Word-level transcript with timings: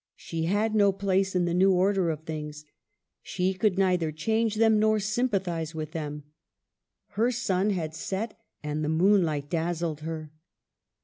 She 0.15 0.45
had 0.45 0.73
no 0.73 0.91
place 0.91 1.35
in 1.35 1.45
the 1.45 1.53
new 1.53 1.71
order 1.73 2.09
of 2.09 2.23
things; 2.23 2.65
she 3.21 3.53
could 3.53 3.77
neither 3.77 4.11
change 4.11 4.55
them 4.55 4.79
nor 4.79 4.99
sympathize 4.99 5.75
with 5.75 5.91
them. 5.91 6.23
Her 7.09 7.29
sun 7.29 7.69
had 7.69 7.93
set, 7.93 8.35
and 8.63 8.83
the 8.83 8.89
moonlight 8.89 9.51
dazzled 9.51 9.99
her. 9.99 10.31